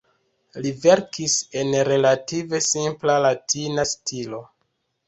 [0.63, 4.47] Li verkis en relative simpla latina stilo.